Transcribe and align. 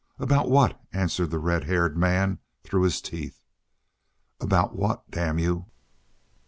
"About 0.17 0.49
what?" 0.49 0.81
answered 0.91 1.29
the 1.29 1.37
red 1.37 1.65
haired 1.65 1.95
man 1.95 2.39
through 2.63 2.81
his 2.81 3.01
teeth. 3.03 3.39
"About 4.39 4.75
what, 4.75 5.03
damn 5.11 5.37
you!" 5.37 5.67